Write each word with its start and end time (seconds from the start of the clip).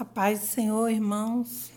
A 0.00 0.04
paz 0.06 0.40
do 0.40 0.46
Senhor, 0.46 0.88
irmãos. 0.88 1.70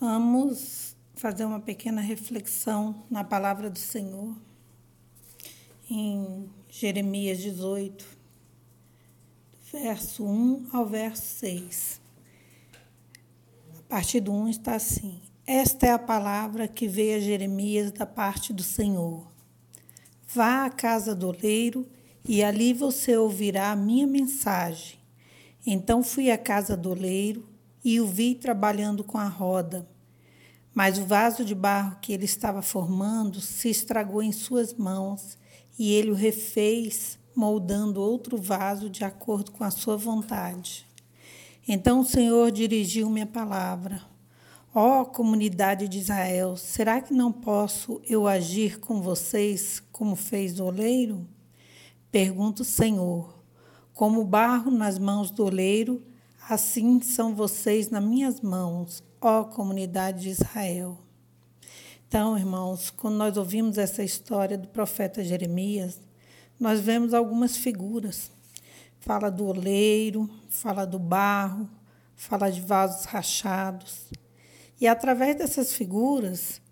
Vamos 0.00 0.96
fazer 1.14 1.44
uma 1.44 1.60
pequena 1.60 2.00
reflexão 2.00 3.04
na 3.08 3.22
palavra 3.22 3.70
do 3.70 3.78
Senhor 3.78 4.34
em 5.88 6.50
Jeremias 6.68 7.38
18, 7.38 8.04
verso 9.72 10.26
1 10.26 10.70
ao 10.72 10.84
verso 10.86 11.22
6. 11.38 12.00
A 13.78 13.82
partir 13.82 14.18
do 14.18 14.32
1 14.32 14.48
está 14.48 14.74
assim: 14.74 15.20
Esta 15.46 15.86
é 15.86 15.92
a 15.92 16.00
palavra 16.00 16.66
que 16.66 16.88
veio 16.88 17.18
a 17.18 17.20
Jeremias 17.20 17.92
da 17.92 18.06
parte 18.06 18.52
do 18.52 18.64
Senhor. 18.64 19.24
Vá 20.26 20.64
à 20.64 20.70
casa 20.70 21.14
do 21.14 21.28
oleiro 21.28 21.86
e 22.24 22.42
ali 22.42 22.74
você 22.74 23.16
ouvirá 23.16 23.70
a 23.70 23.76
minha 23.76 24.04
mensagem 24.04 24.97
então 25.66 26.02
fui 26.02 26.30
à 26.30 26.38
casa 26.38 26.76
do 26.76 26.90
oleiro 26.90 27.48
e 27.84 28.00
o 28.00 28.06
vi 28.06 28.34
trabalhando 28.34 29.04
com 29.04 29.18
a 29.18 29.28
roda. 29.28 29.88
Mas 30.74 30.98
o 30.98 31.04
vaso 31.04 31.44
de 31.44 31.54
barro 31.54 31.98
que 32.00 32.12
ele 32.12 32.24
estava 32.24 32.62
formando 32.62 33.40
se 33.40 33.68
estragou 33.68 34.22
em 34.22 34.32
suas 34.32 34.74
mãos 34.74 35.36
e 35.78 35.92
ele 35.92 36.10
o 36.10 36.14
refez, 36.14 37.18
moldando 37.34 38.00
outro 38.00 38.36
vaso 38.36 38.90
de 38.90 39.04
acordo 39.04 39.50
com 39.52 39.64
a 39.64 39.70
sua 39.70 39.96
vontade. 39.96 40.86
Então 41.66 42.00
o 42.00 42.04
Senhor 42.04 42.50
dirigiu-me 42.50 43.22
a 43.22 43.26
palavra. 43.26 44.02
Ó 44.74 45.00
oh, 45.00 45.06
comunidade 45.06 45.88
de 45.88 45.98
Israel, 45.98 46.56
será 46.56 47.00
que 47.00 47.14
não 47.14 47.32
posso 47.32 48.00
eu 48.08 48.26
agir 48.26 48.78
com 48.78 49.00
vocês 49.00 49.82
como 49.90 50.14
fez 50.14 50.60
o 50.60 50.66
oleiro? 50.66 51.26
Pergunta 52.10 52.62
o 52.62 52.64
Senhor. 52.64 53.37
Como 53.98 54.22
barro 54.22 54.70
nas 54.70 54.96
mãos 54.96 55.28
do 55.28 55.44
oleiro, 55.44 56.00
assim 56.48 57.02
são 57.02 57.34
vocês 57.34 57.90
nas 57.90 58.04
minhas 58.04 58.40
mãos, 58.40 59.02
ó 59.20 59.42
comunidade 59.42 60.20
de 60.22 60.28
Israel. 60.28 60.96
Então, 62.06 62.38
irmãos, 62.38 62.90
quando 62.90 63.16
nós 63.16 63.36
ouvimos 63.36 63.76
essa 63.76 64.04
história 64.04 64.56
do 64.56 64.68
profeta 64.68 65.24
Jeremias, 65.24 65.98
nós 66.60 66.78
vemos 66.78 67.12
algumas 67.12 67.56
figuras. 67.56 68.30
Fala 69.00 69.32
do 69.32 69.46
oleiro, 69.46 70.30
fala 70.48 70.86
do 70.86 71.00
barro, 71.00 71.68
fala 72.14 72.50
de 72.50 72.60
vasos 72.60 73.04
rachados. 73.04 74.06
E 74.80 74.86
através 74.86 75.34
dessas 75.34 75.72
figuras, 75.72 76.62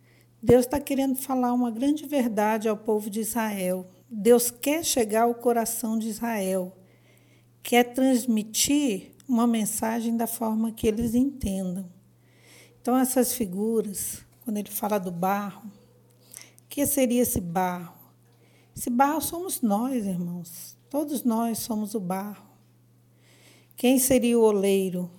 Deus 0.40 0.64
está 0.64 0.78
querendo 0.78 1.16
falar 1.16 1.52
uma 1.52 1.72
grande 1.72 2.06
verdade 2.06 2.68
ao 2.68 2.76
povo 2.76 3.10
de 3.10 3.18
Israel. 3.18 3.84
Deus 4.08 4.48
quer 4.48 4.84
chegar 4.84 5.22
ao 5.22 5.34
coração 5.34 5.98
de 5.98 6.08
Israel 6.08 6.72
quer 7.66 7.82
transmitir 7.82 9.10
uma 9.28 9.44
mensagem 9.44 10.16
da 10.16 10.28
forma 10.28 10.70
que 10.70 10.86
eles 10.86 11.16
entendam. 11.16 11.90
Então, 12.80 12.96
essas 12.96 13.34
figuras, 13.34 14.20
quando 14.44 14.58
ele 14.58 14.70
fala 14.70 15.00
do 15.00 15.10
barro, 15.10 15.66
o 15.66 16.68
que 16.68 16.86
seria 16.86 17.22
esse 17.22 17.40
barro? 17.40 17.96
Esse 18.76 18.88
barro 18.88 19.20
somos 19.20 19.62
nós, 19.62 20.06
irmãos. 20.06 20.76
Todos 20.88 21.24
nós 21.24 21.58
somos 21.58 21.96
o 21.96 21.98
barro. 21.98 22.46
Quem 23.76 23.98
seria 23.98 24.38
o 24.38 24.44
oleiro? 24.44 25.10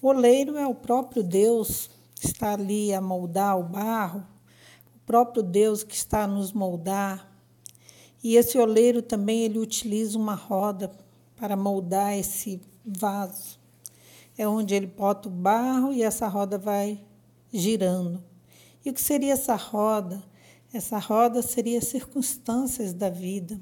O 0.00 0.08
oleiro 0.08 0.56
é 0.56 0.66
o 0.66 0.74
próprio 0.74 1.22
Deus 1.22 1.88
que 2.16 2.26
está 2.26 2.54
ali 2.54 2.92
a 2.92 3.00
moldar 3.00 3.56
o 3.56 3.62
barro, 3.62 4.26
o 4.96 4.98
próprio 5.06 5.44
Deus 5.44 5.84
que 5.84 5.94
está 5.94 6.24
a 6.24 6.26
nos 6.26 6.52
moldar. 6.52 7.32
E 8.20 8.34
esse 8.34 8.58
oleiro 8.58 9.00
também 9.00 9.44
ele 9.44 9.60
utiliza 9.60 10.18
uma 10.18 10.34
roda 10.34 10.90
para 11.42 11.56
moldar 11.56 12.16
esse 12.16 12.60
vaso. 12.86 13.58
É 14.38 14.46
onde 14.46 14.76
ele 14.76 14.86
bota 14.86 15.28
o 15.28 15.32
barro 15.32 15.92
e 15.92 16.00
essa 16.00 16.28
roda 16.28 16.56
vai 16.56 17.02
girando. 17.52 18.22
E 18.84 18.90
o 18.90 18.94
que 18.94 19.00
seria 19.00 19.32
essa 19.32 19.56
roda? 19.56 20.22
Essa 20.72 21.00
roda 21.00 21.42
seria 21.42 21.78
as 21.78 21.88
circunstâncias 21.88 22.92
da 22.92 23.10
vida. 23.10 23.60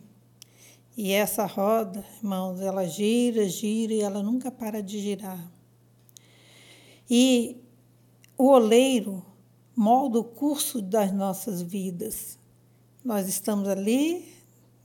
E 0.94 1.10
essa 1.10 1.46
roda, 1.46 2.04
irmãos, 2.18 2.60
ela 2.60 2.86
gira, 2.86 3.48
gira 3.48 3.94
e 3.94 4.02
ela 4.02 4.22
nunca 4.22 4.50
para 4.50 4.82
de 4.82 5.00
girar. 5.00 5.50
E 7.08 7.64
o 8.36 8.48
oleiro 8.48 9.24
molda 9.74 10.18
o 10.18 10.24
curso 10.24 10.82
das 10.82 11.14
nossas 11.14 11.62
vidas. 11.62 12.38
Nós 13.02 13.26
estamos 13.26 13.66
ali 13.66 14.39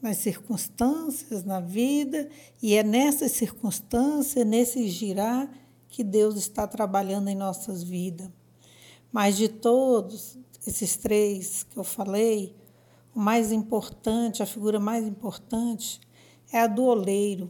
nas 0.06 0.18
circunstâncias, 0.18 1.44
na 1.44 1.60
vida, 1.60 2.30
e 2.62 2.76
é 2.76 2.84
nessas 2.84 3.32
circunstâncias, 3.32 4.46
nesse 4.46 4.88
girar, 4.88 5.50
que 5.90 6.04
Deus 6.04 6.36
está 6.36 6.68
trabalhando 6.68 7.28
em 7.30 7.36
nossas 7.36 7.82
vidas. 7.82 8.30
Mas 9.12 9.36
de 9.36 9.48
todos 9.48 10.38
esses 10.68 10.96
três 10.96 11.64
que 11.64 11.76
eu 11.76 11.84
falei, 11.84 12.56
o 13.16 13.20
mais 13.20 13.52
importante, 13.52 14.44
a 14.44 14.46
figura 14.46 14.80
mais 14.80 15.08
importante, 15.08 16.00
é 16.54 16.60
a 16.60 16.68
do 16.68 16.84
oleiro. 16.84 17.50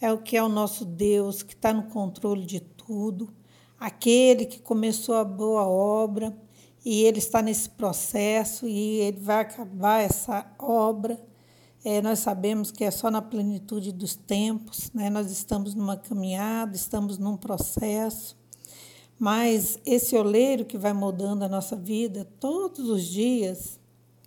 É 0.00 0.12
o 0.12 0.18
que 0.18 0.36
é 0.36 0.42
o 0.42 0.48
nosso 0.48 0.84
Deus, 0.84 1.44
que 1.44 1.54
está 1.54 1.72
no 1.72 1.84
controle 1.84 2.44
de 2.44 2.58
tudo, 2.58 3.32
aquele 3.78 4.46
que 4.46 4.58
começou 4.58 5.14
a 5.14 5.24
boa 5.24 5.64
obra 5.64 6.36
e 6.84 7.04
ele 7.04 7.18
está 7.18 7.40
nesse 7.40 7.70
processo 7.70 8.66
e 8.66 8.98
ele 8.98 9.20
vai 9.20 9.42
acabar 9.42 10.00
essa 10.00 10.44
obra 10.58 11.30
é, 11.84 12.00
nós 12.00 12.20
sabemos 12.20 12.70
que 12.70 12.84
é 12.84 12.90
só 12.90 13.10
na 13.10 13.20
plenitude 13.20 13.90
dos 13.90 14.14
tempos, 14.14 14.90
né? 14.94 15.10
nós 15.10 15.30
estamos 15.30 15.74
numa 15.74 15.96
caminhada, 15.96 16.76
estamos 16.76 17.18
num 17.18 17.36
processo, 17.36 18.36
mas 19.18 19.78
esse 19.84 20.16
oleiro 20.16 20.64
que 20.64 20.78
vai 20.78 20.92
moldando 20.92 21.44
a 21.44 21.48
nossa 21.48 21.74
vida 21.74 22.24
todos 22.38 22.88
os 22.88 23.04
dias, 23.04 23.80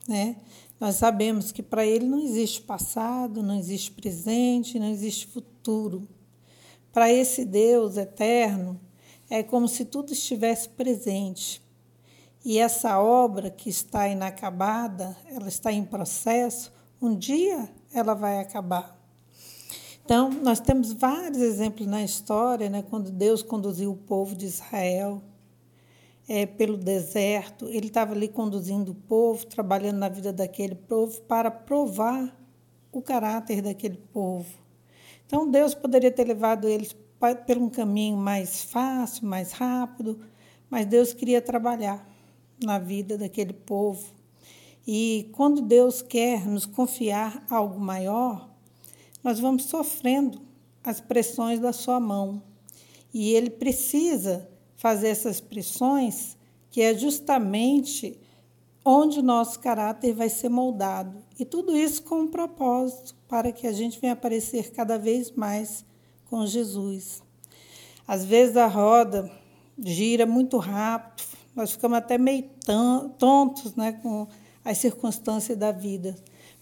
né? 0.08 0.36
nós 0.80 0.96
sabemos 0.96 1.54
que 1.54 1.64
para 1.64 1.86
ele 1.86 2.06
não 2.06 2.20
existe 2.20 2.62
passado, 2.62 3.42
não 3.42 3.58
existe 3.58 3.92
presente, 3.92 4.78
não 4.78 4.88
existe 4.90 5.28
futuro. 5.28 6.08
Para 6.92 7.12
esse 7.12 7.46
Deus 7.46 7.96
eterno, 7.96 8.80
é 9.30 9.42
como 9.42 9.68
se 9.68 9.86
tudo 9.86 10.12
estivesse 10.12 10.70
presente. 10.70 11.62
E 12.44 12.60
essa 12.60 13.00
obra 13.00 13.50
que 13.50 13.70
está 13.70 14.08
inacabada, 14.08 15.16
ela 15.32 15.48
está 15.48 15.72
em 15.72 15.84
processo, 15.84 16.72
um 17.02 17.16
dia 17.16 17.70
ela 17.94 18.14
vai 18.14 18.40
acabar. 18.40 18.96
Então, 20.04 20.30
nós 20.30 20.60
temos 20.60 20.94
vários 20.94 21.42
exemplos 21.42 21.88
na 21.88 22.04
história, 22.04 22.70
né, 22.70 22.84
quando 22.88 23.12
Deus 23.12 23.42
conduziu 23.42 23.92
o 23.92 23.98
povo 23.98 24.36
de 24.36 24.46
Israel 24.46 25.22
é, 26.28 26.46
pelo 26.46 26.78
deserto, 26.78 27.68
ele 27.68 27.88
estava 27.88 28.14
ali 28.14 28.28
conduzindo 28.28 28.92
o 28.92 28.96
povo, 28.96 29.46
trabalhando 29.46 29.98
na 29.98 30.10
vida 30.10 30.34
daquele 30.34 30.76
povo 30.76 31.22
para 31.22 31.52
provar 31.52 32.36
o 32.92 33.02
caráter 33.02 33.62
daquele 33.62 33.98
povo. 33.98 34.50
Então, 35.26 35.50
Deus 35.50 35.74
poderia 35.74 36.12
ter 36.12 36.26
levado 36.26 36.68
eles 36.68 36.96
por 37.20 37.58
um 37.58 37.70
caminho 37.70 38.18
mais 38.18 38.64
fácil, 38.64 39.28
mais 39.28 39.52
rápido, 39.52 40.20
mas 40.70 40.86
Deus 40.86 41.14
queria 41.14 41.42
trabalhar 41.42 42.08
na 42.64 42.78
vida 42.78 43.18
daquele 43.18 43.54
povo. 43.54 44.15
E 44.88 45.30
quando 45.34 45.62
Deus 45.62 46.02
quer 46.02 46.46
nos 46.46 46.66
confiar 46.66 47.44
algo 47.50 47.80
maior, 47.80 48.50
nós 49.24 49.40
vamos 49.40 49.66
sofrendo 49.66 50.42
as 50.84 51.02
pressões 51.02 51.60
da 51.60 51.74
sua 51.74 52.00
mão. 52.00 52.44
E 53.14 53.34
ele 53.34 53.50
precisa 53.50 54.48
fazer 54.76 55.08
essas 55.08 55.42
pressões, 55.42 56.38
que 56.70 56.82
é 56.82 56.94
justamente 56.94 58.20
onde 58.84 59.20
o 59.20 59.24
nosso 59.24 59.60
caráter 59.60 60.14
vai 60.14 60.30
ser 60.30 60.50
moldado. 60.50 61.18
E 61.40 61.44
tudo 61.44 61.76
isso 61.76 62.04
com 62.04 62.22
um 62.22 62.28
propósito, 62.28 63.16
para 63.28 63.52
que 63.52 63.66
a 63.66 63.72
gente 63.72 64.00
venha 64.00 64.14
aparecer 64.14 64.72
cada 64.72 65.00
vez 65.00 65.32
mais 65.32 65.84
com 66.30 66.46
Jesus. 66.46 67.24
Às 68.08 68.24
vezes 68.24 68.56
a 68.56 68.68
roda 68.68 69.32
gira 69.80 70.28
muito 70.28 70.58
rápido, 70.58 71.28
nós 71.56 71.72
ficamos 71.72 71.98
até 71.98 72.18
meio 72.18 72.50
tontos 73.18 73.76
né, 73.76 73.94
com 73.94 74.28
as 74.66 74.80
circunstâncias 74.80 75.56
da 75.56 75.72
vida. 75.72 76.16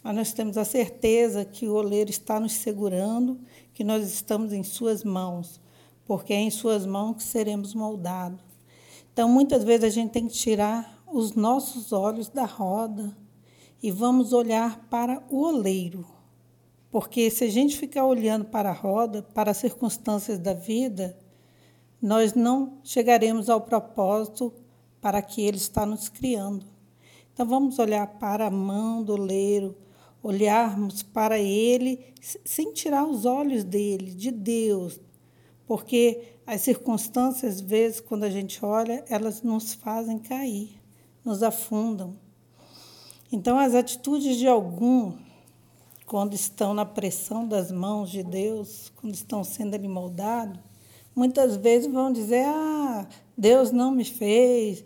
Mas 0.03 0.15
nós 0.15 0.33
temos 0.33 0.57
a 0.57 0.65
certeza 0.65 1.45
que 1.45 1.67
o 1.67 1.73
oleiro 1.73 2.09
está 2.09 2.37
nos 2.37 2.51
segurando, 2.51 3.39
que 3.73 3.83
nós 3.85 4.03
estamos 4.11 4.51
em 4.51 4.61
Suas 4.61 5.05
mãos, 5.05 5.61
porque 6.05 6.33
é 6.33 6.41
em 6.41 6.51
Suas 6.51 6.85
mãos 6.85 7.15
que 7.15 7.23
seremos 7.23 7.73
moldados. 7.73 8.41
Então, 9.13 9.29
muitas 9.29 9.63
vezes 9.63 9.85
a 9.85 9.89
gente 9.89 10.11
tem 10.11 10.27
que 10.27 10.33
tirar 10.33 11.01
os 11.09 11.33
nossos 11.33 11.93
olhos 11.93 12.27
da 12.27 12.43
roda 12.43 13.15
e 13.81 13.89
vamos 13.89 14.33
olhar 14.33 14.87
para 14.89 15.23
o 15.29 15.41
oleiro. 15.41 16.05
Porque 16.91 17.31
se 17.31 17.45
a 17.45 17.49
gente 17.49 17.77
ficar 17.77 18.05
olhando 18.05 18.45
para 18.45 18.69
a 18.69 18.73
roda, 18.73 19.21
para 19.21 19.51
as 19.51 19.57
circunstâncias 19.57 20.37
da 20.37 20.53
vida, 20.53 21.17
nós 22.01 22.33
não 22.33 22.79
chegaremos 22.83 23.49
ao 23.49 23.61
propósito 23.61 24.53
para 24.99 25.21
que 25.21 25.41
Ele 25.41 25.57
está 25.57 25.85
nos 25.85 26.09
criando. 26.09 26.72
Então 27.33 27.45
vamos 27.47 27.79
olhar 27.79 28.05
para 28.19 28.47
a 28.47 28.51
mão 28.51 29.01
do 29.03 29.13
oleiro, 29.13 29.75
olharmos 30.21 31.01
para 31.01 31.39
ele 31.39 32.13
sem 32.45 32.71
tirar 32.71 33.05
os 33.05 33.25
olhos 33.25 33.63
dele, 33.63 34.13
de 34.13 34.31
Deus, 34.31 34.99
porque 35.65 36.37
as 36.45 36.61
circunstâncias, 36.61 37.55
às 37.55 37.61
vezes, 37.61 37.99
quando 37.99 38.23
a 38.23 38.29
gente 38.29 38.63
olha, 38.63 39.03
elas 39.09 39.41
nos 39.41 39.73
fazem 39.73 40.19
cair, 40.19 40.79
nos 41.23 41.41
afundam. 41.41 42.15
Então, 43.31 43.57
as 43.57 43.73
atitudes 43.73 44.37
de 44.37 44.47
algum, 44.47 45.13
quando 46.05 46.33
estão 46.35 46.73
na 46.73 46.85
pressão 46.85 47.47
das 47.47 47.71
mãos 47.71 48.11
de 48.11 48.21
Deus, 48.23 48.91
quando 48.97 49.15
estão 49.15 49.43
sendo 49.43 49.73
ali 49.73 49.87
moldados, 49.87 50.59
muitas 51.15 51.55
vezes 51.55 51.91
vão 51.91 52.11
dizer: 52.11 52.45
Ah, 52.45 53.07
Deus 53.37 53.71
não 53.71 53.89
me 53.89 54.05
fez, 54.05 54.83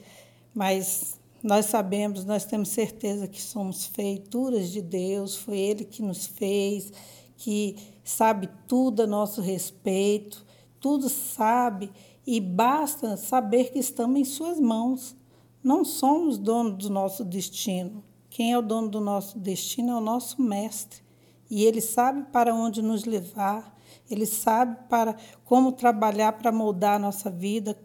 mas 0.54 1.17
nós 1.44 1.68
sabemos, 1.68 2.26
nós 2.26 2.46
temos 2.46 2.70
certeza 2.70 3.28
que 3.28 3.42
somos 3.42 3.86
feituras 3.86 4.70
de 4.70 4.82
Deus, 4.82 5.36
foi 5.36 5.58
Ele 5.58 5.86
que 5.86 6.02
nos 6.02 6.26
fez, 6.26 6.92
que 7.36 7.76
sabe 8.04 8.50
tudo 8.68 9.04
a 9.04 9.08
nosso 9.08 9.42
respeito, 9.42 10.46
tudo 10.80 11.10
sabe, 11.10 11.92
e 12.26 12.42
basta 12.42 13.16
saber 13.16 13.72
que 13.72 13.80
estamos 13.80 14.20
em 14.20 14.26
Suas 14.26 14.60
mãos. 14.60 15.16
Não 15.64 15.86
somos 15.86 16.38
donos 16.38 16.78
do 16.86 16.90
nosso 16.90 17.24
destino. 17.24 18.04
Quem 18.30 18.52
é 18.52 18.58
o 18.58 18.62
dono 18.62 18.90
do 18.90 19.00
nosso 19.00 19.40
destino 19.40 19.92
é 19.92 19.96
o 19.96 20.02
nosso 20.02 20.42
Mestre. 20.42 21.02
E 21.50 21.64
Ele 21.64 21.82
sabe 21.82 22.24
para 22.32 22.54
onde 22.54 22.82
nos 22.82 23.06
levar, 23.06 23.76
Ele 24.10 24.26
sabe 24.26 24.78
para 24.90 25.16
como 25.46 25.72
trabalhar 25.72 26.34
para 26.34 26.52
moldar 26.52 26.96
a 26.96 27.00
nossa 27.00 27.30
vida, 27.30 27.80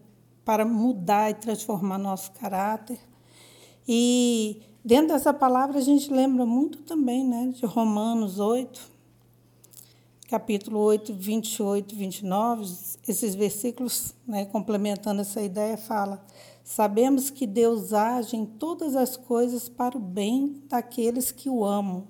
para 0.45 0.65
mudar 0.65 1.31
e 1.31 1.35
transformar 1.35 1.99
nosso 1.99 2.33
caráter. 2.33 2.99
E 3.87 4.63
dentro 4.85 5.09
dessa 5.09 5.35
palavra 5.35 5.79
a 5.79 5.83
gente 5.83 6.13
lembra 6.13 6.47
muito 6.47 6.79
também 6.83 7.25
né, 7.25 7.53
de 7.55 7.67
Romanos 7.67 8.39
8, 8.39 8.81
capítulo 10.29 10.79
8, 10.79 11.13
28 11.13 11.97
29, 11.97 12.65
esses 13.09 13.35
versículos, 13.35 14.15
né, 14.27 14.45
complementando 14.47 15.21
essa 15.21 15.43
ideia, 15.43 15.77
fala: 15.77 16.25
Sabemos 16.65 17.29
que 17.29 17.47
Deus 17.47 17.93
age 17.93 18.37
em 18.37 18.47
todas 18.47 18.95
as 18.95 19.17
coisas 19.17 19.69
para 19.69 19.97
o 19.97 20.01
bem 20.01 20.63
daqueles 20.69 21.33
que 21.33 21.51
o 21.51 21.65
amam, 21.65 22.07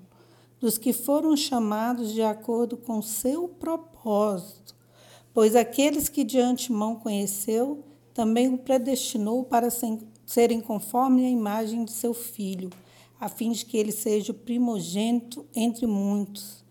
dos 0.61 0.77
que 0.77 0.93
foram 0.93 1.37
chamados 1.37 2.13
de 2.13 2.23
acordo 2.23 2.77
com 2.77 3.01
seu 3.01 3.49
propósito. 3.49 4.77
Pois 5.33 5.57
aqueles 5.57 6.11
que 6.11 6.23
de 6.23 6.39
antemão 6.39 6.95
conheceu, 6.97 7.83
também 8.13 8.53
o 8.53 8.59
predestinou 8.59 9.43
para 9.43 9.71
serem 10.33 10.63
conforme 10.63 11.27
a 11.27 11.29
imagem 11.29 11.85
de 11.85 11.93
seu 11.93 12.15
filho, 12.15 12.71
a 13.21 13.29
fim 13.29 13.53
de 13.53 13.67
que 13.67 13.77
ele 13.77 13.93
seja 13.93 14.33
o 14.33 14.35
primogênito 14.35 15.45
entre 15.55 15.87
muitos. 15.87 16.65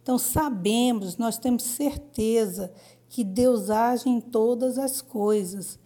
Então, 0.00 0.16
sabemos, 0.16 1.16
nós 1.16 1.36
temos 1.36 1.64
certeza 1.64 2.72
que 3.08 3.24
Deus 3.24 3.70
age 3.70 4.08
em 4.08 4.20
todas 4.20 4.78
as 4.78 5.02
coisas. 5.02 5.80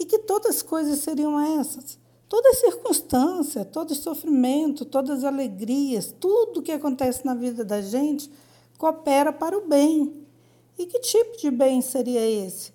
E 0.00 0.04
que 0.04 0.18
todas 0.18 0.56
as 0.56 0.62
coisas 0.62 0.98
seriam 0.98 1.40
essas? 1.60 1.96
Toda 2.28 2.52
circunstância, 2.54 3.64
todo 3.64 3.94
sofrimento, 3.94 4.84
todas 4.84 5.18
as 5.18 5.24
alegrias, 5.24 6.12
tudo 6.18 6.60
que 6.60 6.72
acontece 6.72 7.24
na 7.24 7.34
vida 7.34 7.64
da 7.64 7.80
gente 7.80 8.28
coopera 8.76 9.32
para 9.32 9.56
o 9.56 9.68
bem. 9.68 10.26
E 10.76 10.86
que 10.86 10.98
tipo 10.98 11.38
de 11.38 11.52
bem 11.52 11.80
seria 11.80 12.26
esse? 12.26 12.72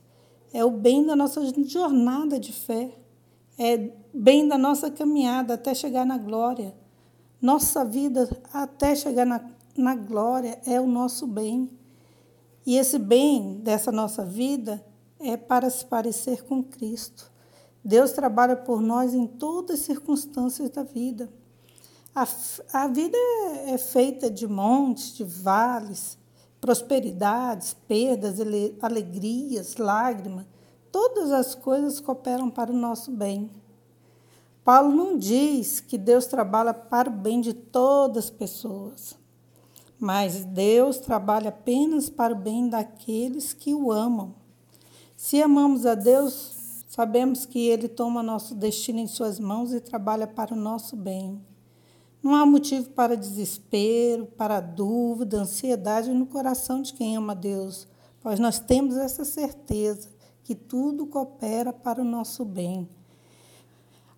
É 0.53 0.63
o 0.63 0.71
bem 0.71 1.05
da 1.05 1.17
nossa 1.17 1.41
jornada 1.65 2.39
de 2.39 2.53
fé 2.53 3.02
é 3.57 3.91
bem 4.13 4.47
da 4.47 4.57
nossa 4.57 4.89
caminhada 4.89 5.53
até 5.53 5.73
chegar 5.73 6.05
na 6.05 6.17
glória. 6.17 6.75
Nossa 7.41 7.83
vida 7.83 8.29
até 8.51 8.95
chegar 8.95 9.25
na, 9.25 9.41
na 9.77 9.95
glória 9.95 10.59
é 10.65 10.79
o 10.79 10.87
nosso 10.87 11.27
bem. 11.27 11.69
E 12.65 12.77
esse 12.77 12.97
bem 12.97 13.59
dessa 13.59 13.91
nossa 13.91 14.25
vida 14.25 14.83
é 15.19 15.35
para 15.35 15.69
se 15.69 15.85
parecer 15.85 16.43
com 16.43 16.63
Cristo. 16.63 17.31
Deus 17.83 18.11
trabalha 18.11 18.55
por 18.55 18.81
nós 18.81 19.13
em 19.13 19.27
todas 19.27 19.79
as 19.79 19.85
circunstâncias 19.85 20.69
da 20.69 20.83
vida. 20.83 21.29
A, 22.15 22.25
a 22.71 22.87
vida 22.87 23.17
é, 23.17 23.71
é 23.71 23.77
feita 23.77 24.29
de 24.29 24.47
montes, 24.47 25.13
de 25.15 25.23
vales, 25.23 26.17
prosperidades, 26.61 27.75
perdas, 27.87 28.37
alegrias, 28.81 29.75
lágrimas 29.75 30.45
todas 30.93 31.31
as 31.31 31.55
coisas 31.55 31.99
cooperam 31.99 32.51
para 32.51 32.71
o 32.71 32.75
nosso 32.75 33.09
bem. 33.09 33.49
Paulo 34.63 34.95
não 34.95 35.17
diz 35.17 35.79
que 35.79 35.97
Deus 35.97 36.27
trabalha 36.27 36.71
para 36.71 37.09
o 37.09 37.13
bem 37.13 37.41
de 37.41 37.51
todas 37.51 38.25
as 38.25 38.29
pessoas, 38.29 39.17
mas 39.99 40.45
Deus 40.45 40.99
trabalha 40.99 41.49
apenas 41.49 42.09
para 42.09 42.33
o 42.33 42.37
bem 42.37 42.69
daqueles 42.69 43.53
que 43.53 43.73
o 43.73 43.91
amam. 43.91 44.35
Se 45.17 45.41
amamos 45.41 45.83
a 45.87 45.95
Deus, 45.95 46.85
sabemos 46.87 47.43
que 47.43 47.67
Ele 47.67 47.87
toma 47.87 48.21
nosso 48.21 48.53
destino 48.53 48.99
em 48.99 49.07
Suas 49.07 49.39
mãos 49.39 49.73
e 49.73 49.79
trabalha 49.79 50.27
para 50.27 50.53
o 50.53 50.57
nosso 50.57 50.95
bem. 50.95 51.41
Não 52.21 52.35
há 52.35 52.45
motivo 52.45 52.91
para 52.91 53.17
desespero, 53.17 54.27
para 54.27 54.61
dúvida, 54.61 55.41
ansiedade 55.41 56.13
no 56.13 56.27
coração 56.27 56.83
de 56.83 56.93
quem 56.93 57.17
ama 57.17 57.33
a 57.33 57.35
Deus, 57.35 57.87
pois 58.21 58.39
nós 58.39 58.59
temos 58.59 58.95
essa 58.95 59.25
certeza 59.25 60.12
que 60.43 60.53
tudo 60.53 61.05
coopera 61.05 61.71
para 61.71 62.01
o 62.01 62.05
nosso 62.05 62.43
bem. 62.43 62.87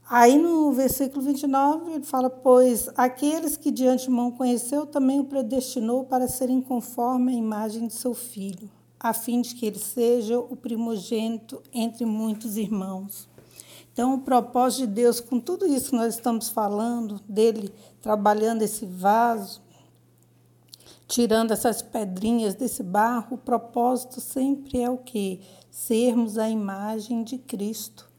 Aí 0.08 0.38
no 0.38 0.72
versículo 0.72 1.22
29 1.22 1.94
ele 1.94 2.04
fala: 2.04 2.30
Pois 2.30 2.90
aqueles 2.96 3.58
que 3.58 3.72
de 3.72 3.88
antemão 3.88 4.32
conheceu 4.32 4.86
também 4.86 5.20
o 5.20 5.26
predestinou 5.26 6.04
para 6.04 6.28
serem 6.28 6.62
conforme 6.62 7.32
a 7.32 7.36
imagem 7.36 7.88
de 7.88 7.94
seu 7.94 8.14
filho, 8.14 8.70
a 9.00 9.14
fim 9.14 9.42
de 9.42 9.56
que 9.56 9.66
ele 9.66 9.80
seja 9.80 10.38
o 10.40 10.56
primogênito 10.56 11.62
entre 11.74 12.06
muitos 12.06 12.56
irmãos. 12.56 13.28
Então, 13.92 14.14
o 14.14 14.20
propósito 14.20 14.88
de 14.88 14.94
Deus, 14.94 15.22
com 15.22 15.40
tudo 15.40 15.66
isso 15.66 15.92
que 15.92 15.96
nós 15.96 16.16
estamos 16.16 16.50
falando, 16.50 17.22
dele 17.30 17.74
trabalhando 18.02 18.62
esse 18.62 18.86
vaso, 18.86 19.62
tirando 21.08 21.52
essas 21.52 21.82
pedrinhas 21.82 22.56
desse 22.56 22.84
barro, 22.84 23.36
o 23.36 23.38
propósito 23.38 24.20
sempre 24.20 24.82
é 24.82 24.90
o 24.90 24.98
quê? 24.98 25.40
Sermos 25.76 26.38
a 26.38 26.50
imagem 26.50 27.22
de 27.22 27.38
Cristo. 27.38 28.10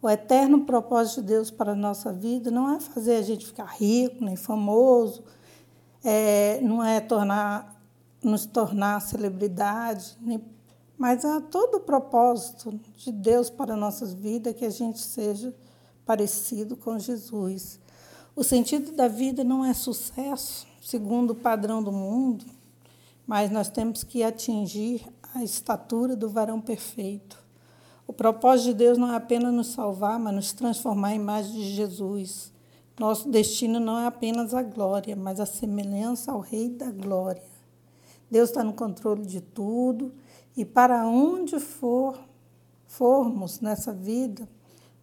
O 0.00 0.08
eterno 0.08 0.64
propósito 0.64 1.20
de 1.20 1.26
Deus 1.26 1.50
para 1.50 1.72
a 1.72 1.76
nossa 1.76 2.10
vida 2.10 2.50
não 2.50 2.74
é 2.74 2.80
fazer 2.80 3.16
a 3.16 3.22
gente 3.22 3.44
ficar 3.44 3.66
rico, 3.66 4.24
nem 4.24 4.34
famoso, 4.34 5.22
é, 6.02 6.58
não 6.62 6.82
é 6.82 6.98
tornar, 6.98 7.78
nos 8.24 8.46
tornar 8.46 9.02
celebridade, 9.02 10.16
nem, 10.22 10.42
mas 10.96 11.22
é 11.22 11.38
todo 11.38 11.76
o 11.76 11.80
propósito 11.80 12.80
de 12.96 13.12
Deus 13.12 13.50
para 13.50 13.74
a 13.74 13.76
nossas 13.76 14.14
vidas 14.14 14.54
que 14.54 14.64
a 14.64 14.70
gente 14.70 14.98
seja 14.98 15.54
parecido 16.06 16.78
com 16.78 16.98
Jesus. 16.98 17.78
O 18.34 18.42
sentido 18.42 18.92
da 18.92 19.06
vida 19.06 19.44
não 19.44 19.62
é 19.62 19.74
sucesso, 19.74 20.66
segundo 20.80 21.32
o 21.32 21.36
padrão 21.36 21.82
do 21.82 21.92
mundo, 21.92 22.46
mas 23.26 23.50
nós 23.50 23.68
temos 23.68 24.02
que 24.02 24.22
atingir 24.22 25.06
a 25.36 25.44
estatura 25.44 26.16
do 26.16 26.28
varão 26.28 26.60
perfeito. 26.60 27.44
O 28.06 28.12
propósito 28.12 28.66
de 28.66 28.74
Deus 28.74 28.98
não 28.98 29.12
é 29.12 29.16
apenas 29.16 29.52
nos 29.52 29.68
salvar, 29.68 30.18
mas 30.18 30.34
nos 30.34 30.52
transformar 30.52 31.12
em 31.12 31.16
imagem 31.16 31.52
de 31.52 31.74
Jesus. 31.74 32.52
Nosso 32.98 33.28
destino 33.28 33.78
não 33.78 33.98
é 33.98 34.06
apenas 34.06 34.54
a 34.54 34.62
glória, 34.62 35.14
mas 35.14 35.40
a 35.40 35.46
semelhança 35.46 36.32
ao 36.32 36.40
Rei 36.40 36.70
da 36.70 36.90
Glória. 36.90 37.42
Deus 38.30 38.48
está 38.48 38.64
no 38.64 38.72
controle 38.72 39.26
de 39.26 39.40
tudo 39.40 40.12
e 40.56 40.64
para 40.64 41.06
onde 41.06 41.60
for 41.60 42.18
formos 42.86 43.60
nessa 43.60 43.92
vida, 43.92 44.48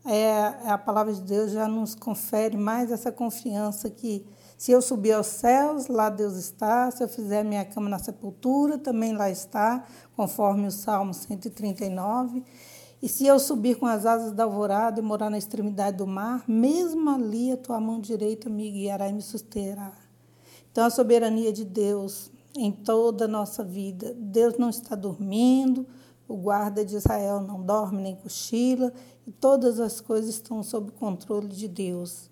é, 0.06 0.48
a 0.66 0.78
palavra 0.78 1.14
de 1.14 1.22
Deus 1.22 1.52
já 1.52 1.68
nos 1.68 1.96
confere 1.96 2.58
mais 2.58 2.92
essa 2.92 3.12
confiança 3.12 3.90
que 3.90 4.26
se 4.64 4.72
eu 4.72 4.82
subir 4.82 5.12
aos 5.12 5.28
céus, 5.28 5.90
lá 5.90 6.10
Deus 6.10 6.36
está. 6.36 6.90
Se 6.90 7.04
eu 7.04 7.10
fizer 7.10 7.44
minha 7.44 7.66
cama 7.66 7.90
na 7.90 8.00
sepultura, 8.00 8.78
também 8.78 9.12
lá 9.12 9.30
está, 9.30 9.84
conforme 10.16 10.66
o 10.66 10.72
Salmo 10.72 11.14
139. 11.14 12.42
E 13.02 13.10
se 13.10 13.28
eu 13.28 13.38
subir 13.40 13.76
com 13.76 13.86
as 13.86 14.06
asas 14.06 14.32
da 14.32 14.46
alvorada 14.46 15.02
e 15.02 15.04
morar 15.04 15.30
na 15.30 15.38
extremidade 15.38 15.98
do 15.98 16.08
mar, 16.08 16.46
mesmo 16.48 17.10
ali 17.10 17.52
a 17.52 17.58
tua 17.58 17.78
mão 17.78 18.00
direita 18.00 18.50
me 18.50 18.72
guiará 18.72 19.10
e 19.10 19.12
me 19.12 19.22
susterá. 19.22 19.92
Então, 20.72 20.86
a 20.86 20.90
soberania 20.90 21.52
de 21.52 21.66
Deus 21.66 22.32
em 22.56 22.72
toda 22.72 23.26
a 23.26 23.28
nossa 23.28 23.66
vida. 23.66 24.16
Deus 24.18 24.58
não 24.58 24.70
está 24.70 24.96
dormindo, 24.96 25.86
o 26.26 26.38
guarda 26.38 26.86
de 26.86 26.96
Israel 26.96 27.42
não 27.42 27.62
dorme 27.62 28.02
nem 28.02 28.16
cochila, 28.16 28.94
e 29.28 29.32
todas 29.34 29.82
as 29.82 30.00
coisas 30.00 30.30
estão 30.30 30.64
sob 30.64 30.90
controle 30.92 31.50
de 31.50 31.68
Deus. 31.68 32.32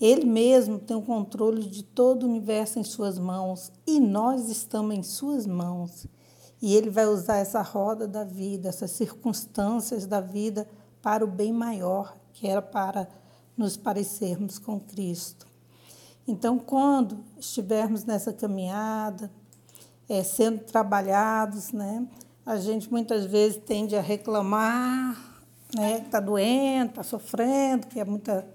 Ele 0.00 0.26
mesmo 0.26 0.78
tem 0.78 0.96
o 0.96 1.02
controle 1.02 1.64
de 1.64 1.82
todo 1.82 2.24
o 2.24 2.28
universo 2.28 2.78
em 2.78 2.84
suas 2.84 3.18
mãos 3.18 3.72
e 3.86 3.98
nós 3.98 4.50
estamos 4.50 4.94
em 4.94 5.02
suas 5.02 5.46
mãos. 5.46 6.06
E 6.60 6.74
ele 6.74 6.90
vai 6.90 7.06
usar 7.06 7.36
essa 7.36 7.62
roda 7.62 8.06
da 8.06 8.24
vida, 8.24 8.68
essas 8.68 8.90
circunstâncias 8.90 10.06
da 10.06 10.20
vida 10.20 10.68
para 11.00 11.24
o 11.24 11.28
bem 11.28 11.52
maior, 11.52 12.16
que 12.32 12.46
era 12.46 12.60
para 12.60 13.08
nos 13.56 13.76
parecermos 13.76 14.58
com 14.58 14.78
Cristo. 14.78 15.46
Então, 16.28 16.58
quando 16.58 17.24
estivermos 17.38 18.04
nessa 18.04 18.32
caminhada, 18.32 19.30
é, 20.08 20.22
sendo 20.22 20.60
trabalhados, 20.64 21.72
né, 21.72 22.06
a 22.44 22.56
gente 22.56 22.90
muitas 22.90 23.24
vezes 23.24 23.60
tende 23.64 23.96
a 23.96 24.00
reclamar, 24.00 25.16
né, 25.74 26.00
que 26.00 26.06
está 26.06 26.20
doente, 26.20 26.90
está 26.90 27.02
sofrendo, 27.02 27.86
que 27.86 28.00
é 28.00 28.04
muita 28.04 28.46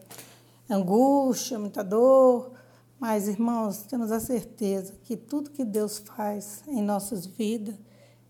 angústia, 0.76 1.60
muita 1.60 1.84
dor. 1.84 2.52
Mas, 3.00 3.28
irmãos, 3.28 3.84
temos 3.84 4.12
a 4.12 4.20
certeza 4.20 4.94
que 5.04 5.18
tudo 5.18 5.50
que 5.50 5.66
Deus 5.66 5.98
faz 5.98 6.64
em 6.68 6.82
nossas 6.82 7.26
vidas 7.26 7.76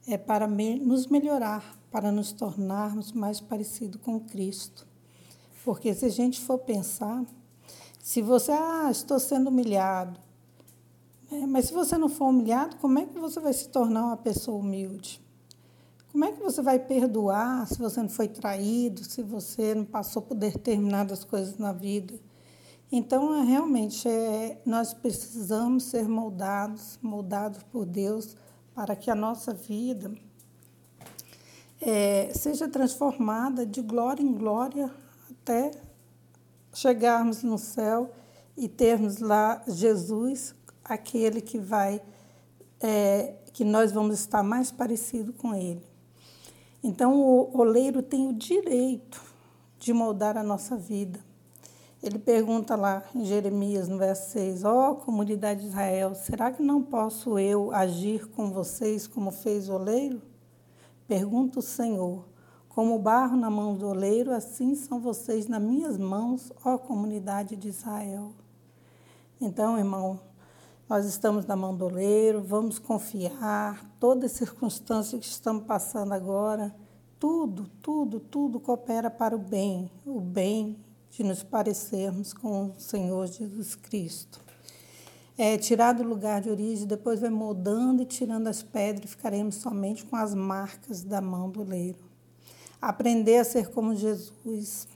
é 0.08 0.18
para 0.18 0.48
nos 0.48 1.08
melhorar, 1.08 1.78
para 1.92 2.12
nos 2.12 2.32
tornarmos 2.32 3.12
mais 3.12 3.42
parecidos 3.42 4.02
com 4.02 4.20
Cristo. 4.20 4.88
Porque 5.64 5.94
se 5.94 6.06
a 6.06 6.10
gente 6.10 6.40
for 6.40 6.58
pensar, 6.58 7.26
se 8.00 8.22
você, 8.22 8.52
ah, 8.52 8.90
estou 8.90 9.20
sendo 9.20 9.50
humilhado, 9.50 10.20
é, 11.32 11.46
mas 11.46 11.66
se 11.66 11.74
você 11.74 11.98
não 11.98 12.10
for 12.10 12.30
humilhado, 12.30 12.76
como 12.78 13.00
é 13.00 13.06
que 13.06 13.20
você 13.20 13.40
vai 13.40 13.54
se 13.54 13.70
tornar 13.70 14.06
uma 14.06 14.18
pessoa 14.18 14.58
humilde? 14.58 15.22
Como 16.12 16.26
é 16.26 16.32
que 16.32 16.42
você 16.42 16.62
vai 16.62 16.78
perdoar 16.78 17.66
se 17.68 17.78
você 17.78 18.02
não 18.02 18.10
foi 18.10 18.28
traído, 18.28 19.04
se 19.04 19.22
você 19.22 19.74
não 19.74 19.86
passou 19.86 20.22
por 20.22 20.36
determinadas 20.36 21.24
coisas 21.24 21.58
na 21.58 21.72
vida? 21.72 22.20
Então, 22.92 23.34
é, 23.34 23.46
realmente, 23.46 24.06
é, 24.06 24.62
nós 24.66 24.94
precisamos 24.94 25.86
ser 25.86 26.10
moldados, 26.10 27.00
moldados 27.02 27.64
por 27.64 27.86
Deus, 27.86 28.36
para 28.76 28.98
que 28.98 29.10
a 29.10 29.16
nossa 29.16 29.54
vida 29.54 30.12
é, 31.80 32.34
seja 32.34 32.68
transformada 32.68 33.66
de 33.66 33.82
glória 33.82 34.22
em 34.22 34.34
glória 34.34 34.92
até 35.30 35.72
chegarmos 36.74 37.44
no 37.44 37.58
céu 37.58 38.12
e 38.58 38.68
termos 38.68 39.20
lá 39.20 39.64
Jesus, 39.68 40.54
aquele 40.84 41.40
que 41.40 41.60
vai, 41.60 42.02
é, 42.82 43.36
que 43.54 43.64
nós 43.64 43.94
vamos 43.94 44.20
estar 44.20 44.44
mais 44.44 44.70
parecido 44.70 45.32
com 45.32 45.56
ele. 45.56 45.84
Então, 46.84 47.22
o 47.22 47.58
oleiro 47.58 48.04
tem 48.04 48.28
o 48.28 48.34
direito 48.34 49.22
de 49.80 49.94
moldar 49.94 50.36
a 50.36 50.44
nossa 50.44 50.76
vida. 50.76 51.31
Ele 52.04 52.18
pergunta 52.18 52.76
lá 52.76 53.04
em 53.14 53.24
Jeremias, 53.24 53.88
no 53.88 54.00
verso 54.00 54.32
6, 54.32 54.64
ó 54.64 54.92
oh, 54.92 54.96
comunidade 54.96 55.62
de 55.62 55.68
Israel, 55.68 56.16
será 56.16 56.52
que 56.52 56.64
não 56.64 56.82
posso 56.82 57.38
eu 57.38 57.72
agir 57.72 58.28
com 58.30 58.52
vocês 58.52 59.06
como 59.06 59.30
fez 59.30 59.70
o 59.70 59.74
oleiro? 59.74 60.20
Pergunta 61.08 61.60
o 61.60 61.62
Senhor, 61.62 62.26
como 62.70 62.98
barro 62.98 63.38
na 63.38 63.52
mão 63.52 63.76
do 63.76 63.88
oleiro, 63.88 64.34
assim 64.34 64.74
são 64.74 65.00
vocês 65.00 65.48
nas 65.48 65.62
minhas 65.62 65.96
mãos, 65.96 66.52
ó 66.66 66.76
comunidade 66.76 67.56
de 67.56 67.68
Israel. 67.68 68.32
Então, 69.40 69.78
irmão, 69.78 70.20
nós 70.90 71.06
estamos 71.06 71.46
na 71.46 71.56
mão 71.56 71.76
do 71.76 71.86
oleiro, 71.86 72.42
vamos 72.42 72.80
confiar, 72.80 73.86
todas 74.00 74.32
as 74.32 74.38
circunstâncias 74.38 75.22
que 75.22 75.28
estamos 75.28 75.66
passando 75.66 76.14
agora, 76.14 76.76
tudo, 77.20 77.68
tudo, 77.80 78.20
tudo 78.20 78.60
coopera 78.60 79.12
para 79.12 79.36
o 79.36 79.40
bem, 79.40 79.92
o 80.04 80.20
bem 80.20 80.76
de 81.12 81.24
nos 81.24 81.44
parecermos 81.44 82.34
com 82.34 82.68
o 82.68 82.80
Senhor 82.80 83.28
Jesus 83.28 83.76
Cristo. 83.76 84.40
É 85.38 85.58
tirar 85.58 85.94
do 85.94 86.04
lugar 86.04 86.42
de 86.42 86.50
origem, 86.50 86.88
depois 86.88 87.20
vai 87.20 87.30
moldando 87.30 88.02
e 88.02 88.06
tirando 88.06 88.48
as 88.48 88.64
pedras, 88.64 89.06
e 89.06 89.16
ficaremos 89.16 89.56
somente 89.56 90.06
com 90.06 90.16
as 90.16 90.34
marcas 90.34 91.04
da 91.04 91.20
mão 91.20 91.50
do 91.50 91.64
leiro. 91.64 92.00
Aprender 92.82 93.38
a 93.38 93.44
ser 93.44 93.70
como 93.70 93.96
Jesus. 93.96 94.88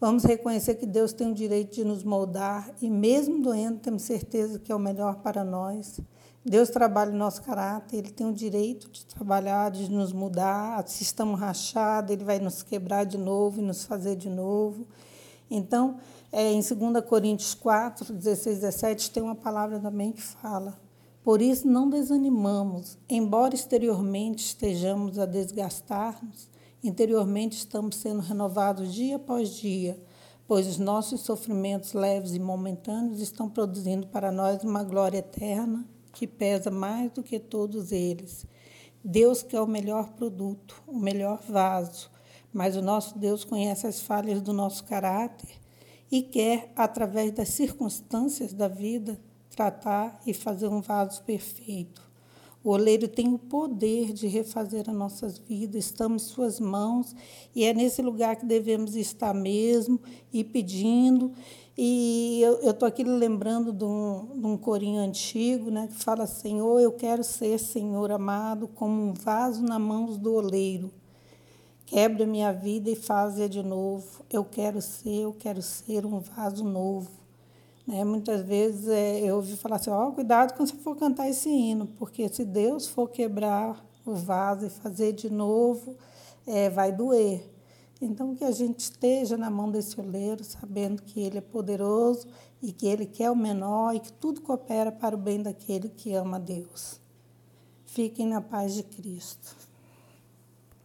Vamos 0.00 0.24
reconhecer 0.24 0.76
que 0.76 0.86
Deus 0.86 1.12
tem 1.12 1.30
o 1.30 1.34
direito 1.34 1.74
de 1.74 1.84
nos 1.84 2.02
moldar 2.02 2.74
e, 2.80 2.88
mesmo 2.88 3.42
doendo, 3.42 3.80
temos 3.80 4.02
certeza 4.02 4.58
que 4.58 4.72
é 4.72 4.74
o 4.74 4.78
melhor 4.78 5.16
para 5.16 5.44
nós. 5.44 6.00
Deus 6.42 6.70
trabalha 6.70 7.12
o 7.12 7.16
nosso 7.16 7.42
caráter, 7.42 7.98
Ele 7.98 8.10
tem 8.10 8.26
o 8.26 8.32
direito 8.32 8.90
de 8.90 9.04
trabalhar, 9.04 9.70
de 9.70 9.90
nos 9.90 10.10
mudar. 10.10 10.82
Se 10.88 11.02
estamos 11.02 11.38
rachados, 11.38 12.10
Ele 12.10 12.24
vai 12.24 12.38
nos 12.38 12.62
quebrar 12.62 13.04
de 13.04 13.18
novo 13.18 13.60
e 13.60 13.62
nos 13.62 13.84
fazer 13.84 14.16
de 14.16 14.30
novo. 14.30 14.86
Então, 15.50 15.96
é, 16.30 16.52
em 16.52 16.60
2 16.60 17.04
Coríntios 17.04 17.54
4, 17.54 18.12
16, 18.12 18.60
17, 18.60 19.10
tem 19.10 19.22
uma 19.22 19.34
palavra 19.34 19.80
também 19.80 20.12
que 20.12 20.22
fala: 20.22 20.80
Por 21.24 21.42
isso 21.42 21.66
não 21.66 21.90
desanimamos, 21.90 22.96
embora 23.08 23.54
exteriormente 23.54 24.44
estejamos 24.44 25.18
a 25.18 25.26
desgastar-nos, 25.26 26.48
interiormente 26.84 27.56
estamos 27.58 27.96
sendo 27.96 28.20
renovados 28.20 28.94
dia 28.94 29.16
após 29.16 29.50
dia, 29.50 30.00
pois 30.46 30.68
os 30.68 30.78
nossos 30.78 31.22
sofrimentos 31.22 31.94
leves 31.94 32.32
e 32.32 32.38
momentâneos 32.38 33.20
estão 33.20 33.48
produzindo 33.48 34.06
para 34.06 34.30
nós 34.30 34.62
uma 34.62 34.84
glória 34.84 35.18
eterna 35.18 35.84
que 36.12 36.26
pesa 36.28 36.70
mais 36.70 37.10
do 37.10 37.22
que 37.24 37.40
todos 37.40 37.90
eles. 37.90 38.46
Deus 39.02 39.42
quer 39.42 39.60
o 39.60 39.66
melhor 39.66 40.10
produto, 40.10 40.80
o 40.86 40.96
melhor 40.96 41.40
vaso 41.48 42.10
mas 42.52 42.76
o 42.76 42.82
nosso 42.82 43.18
Deus 43.18 43.44
conhece 43.44 43.86
as 43.86 44.00
falhas 44.00 44.40
do 44.40 44.52
nosso 44.52 44.84
caráter 44.84 45.48
e 46.10 46.22
quer, 46.22 46.72
através 46.74 47.30
das 47.32 47.50
circunstâncias 47.50 48.52
da 48.52 48.66
vida, 48.66 49.20
tratar 49.50 50.20
e 50.26 50.34
fazer 50.34 50.68
um 50.68 50.80
vaso 50.80 51.22
perfeito. 51.22 52.10
O 52.62 52.70
oleiro 52.70 53.08
tem 53.08 53.32
o 53.32 53.38
poder 53.38 54.12
de 54.12 54.26
refazer 54.26 54.84
as 54.88 54.94
nossas 54.94 55.38
vidas, 55.38 55.86
estamos 55.86 56.24
em 56.24 56.26
suas 56.26 56.60
mãos 56.60 57.14
e 57.54 57.64
é 57.64 57.72
nesse 57.72 58.02
lugar 58.02 58.36
que 58.36 58.44
devemos 58.44 58.96
estar 58.96 59.32
mesmo 59.32 59.98
e 60.30 60.44
pedindo. 60.44 61.32
E 61.78 62.42
eu 62.42 62.70
estou 62.70 62.86
aqui 62.86 63.02
lembrando 63.02 63.72
de 63.72 63.84
um, 63.84 64.38
de 64.38 64.46
um 64.46 64.58
corinho 64.58 65.00
antigo 65.00 65.70
né, 65.70 65.86
que 65.86 65.94
fala: 65.94 66.26
Senhor, 66.26 66.80
eu 66.80 66.92
quero 66.92 67.24
ser, 67.24 67.58
Senhor 67.58 68.10
amado, 68.10 68.68
como 68.68 68.92
um 68.92 69.14
vaso 69.14 69.62
na 69.62 69.78
mãos 69.78 70.18
do 70.18 70.34
oleiro 70.34 70.92
Quebra 71.90 72.24
minha 72.24 72.52
vida 72.52 72.88
e 72.88 72.94
faz-a 72.94 73.48
de 73.48 73.64
novo. 73.64 74.24
Eu 74.30 74.44
quero 74.44 74.80
ser, 74.80 75.22
eu 75.22 75.32
quero 75.36 75.60
ser 75.60 76.06
um 76.06 76.20
vaso 76.20 76.62
novo. 76.62 77.10
Né? 77.84 78.04
Muitas 78.04 78.42
vezes 78.42 78.86
é, 78.86 79.18
eu 79.18 79.34
ouvi 79.34 79.56
falar 79.56 79.74
assim, 79.74 79.90
ó, 79.90 80.06
oh, 80.06 80.12
cuidado 80.12 80.54
quando 80.54 80.68
você 80.68 80.76
for 80.76 80.94
cantar 80.94 81.28
esse 81.28 81.48
hino, 81.48 81.88
porque 81.98 82.28
se 82.28 82.44
Deus 82.44 82.86
for 82.86 83.10
quebrar 83.10 83.84
o 84.06 84.14
vaso 84.14 84.66
e 84.66 84.70
fazer 84.70 85.14
de 85.14 85.28
novo, 85.28 85.96
é, 86.46 86.70
vai 86.70 86.92
doer. 86.92 87.44
Então, 88.00 88.36
que 88.36 88.44
a 88.44 88.52
gente 88.52 88.78
esteja 88.78 89.36
na 89.36 89.50
mão 89.50 89.68
desse 89.68 90.00
oleiro, 90.00 90.44
sabendo 90.44 91.02
que 91.02 91.18
ele 91.18 91.38
é 91.38 91.40
poderoso 91.40 92.28
e 92.62 92.70
que 92.70 92.86
ele 92.86 93.04
quer 93.04 93.32
o 93.32 93.36
menor 93.36 93.96
e 93.96 93.98
que 93.98 94.12
tudo 94.12 94.42
coopera 94.42 94.92
para 94.92 95.16
o 95.16 95.18
bem 95.18 95.42
daquele 95.42 95.88
que 95.88 96.14
ama 96.14 96.38
Deus. 96.38 97.00
Fiquem 97.84 98.28
na 98.28 98.40
paz 98.40 98.74
de 98.74 98.84
Cristo. 98.84 99.69